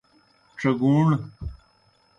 [0.59, 1.09] ڇیگُوݨ۔